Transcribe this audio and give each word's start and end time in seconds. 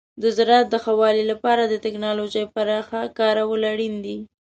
د 0.21 0.23
زراعت 0.37 0.67
د 0.71 0.75
ښه 0.83 0.93
والي 1.01 1.23
لپاره 1.31 1.63
د 1.67 1.73
تکنالوژۍ 1.85 2.45
پراخ 2.55 2.87
کارول 3.19 3.61
اړین 3.73 3.95
دي. 4.05 4.17